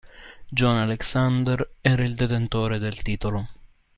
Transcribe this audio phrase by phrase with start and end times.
[0.49, 3.47] John Alexander era il detentore del titolo.